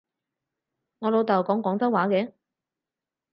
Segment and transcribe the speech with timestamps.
[0.97, 2.33] 我老豆講廣州話嘅